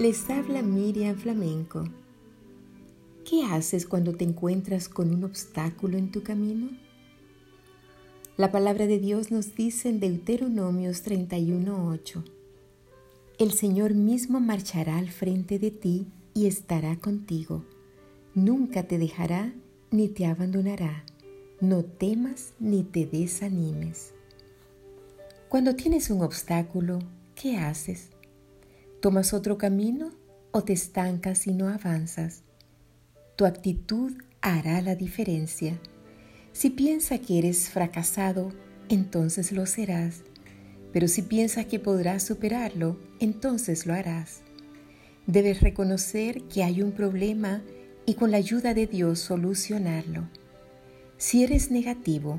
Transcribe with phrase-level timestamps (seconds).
[0.00, 1.84] Les habla Miriam Flamenco.
[3.28, 6.70] ¿Qué haces cuando te encuentras con un obstáculo en tu camino?
[8.38, 12.24] La palabra de Dios nos dice en Deuteronomios 31:8,
[13.38, 17.62] El Señor mismo marchará al frente de ti y estará contigo.
[18.34, 19.52] Nunca te dejará
[19.90, 21.04] ni te abandonará.
[21.60, 24.14] No temas ni te desanimes.
[25.50, 27.00] Cuando tienes un obstáculo,
[27.34, 28.08] ¿qué haces?
[29.00, 30.10] ¿Tomas otro camino
[30.50, 32.42] o te estancas y no avanzas?
[33.34, 35.80] Tu actitud hará la diferencia.
[36.52, 38.52] Si piensas que eres fracasado,
[38.90, 40.20] entonces lo serás.
[40.92, 44.42] Pero si piensas que podrás superarlo, entonces lo harás.
[45.26, 47.62] Debes reconocer que hay un problema
[48.04, 50.28] y con la ayuda de Dios solucionarlo.
[51.16, 52.38] Si eres negativo,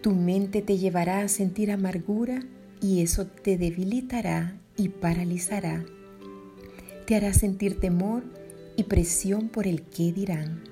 [0.00, 2.40] tu mente te llevará a sentir amargura
[2.80, 5.84] y eso te debilitará y paralizará.
[7.06, 8.24] Te hará sentir temor
[8.76, 10.64] y presión por el qué dirán.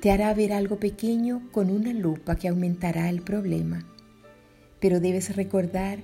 [0.00, 3.86] Te hará ver algo pequeño con una lupa que aumentará el problema.
[4.80, 5.98] Pero debes recordar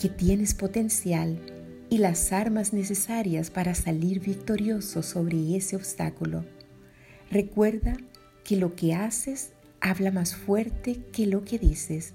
[0.00, 1.38] que tienes potencial
[1.90, 6.44] y las armas necesarias para salir victorioso sobre ese obstáculo.
[7.30, 7.96] Recuerda
[8.44, 12.14] que lo que haces habla más fuerte que lo que dices.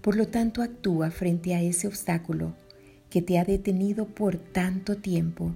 [0.00, 2.54] Por lo tanto, actúa frente a ese obstáculo
[3.12, 5.52] que te ha detenido por tanto tiempo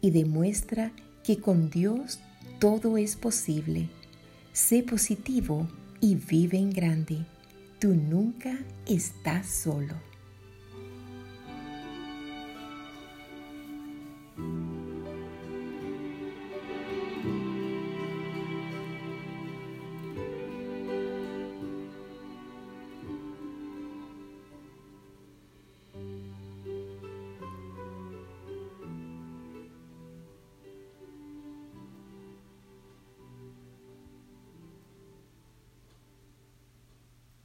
[0.00, 0.90] y demuestra
[1.22, 2.18] que con Dios
[2.58, 3.88] todo es posible.
[4.52, 5.68] Sé positivo
[6.00, 7.24] y vive en grande.
[7.78, 9.94] Tú nunca estás solo.